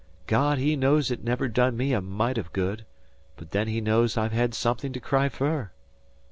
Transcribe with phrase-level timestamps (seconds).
[0.25, 2.87] God He knows it never done me a mite o' good,
[3.35, 5.69] but then He knows I've had something to cry fer!"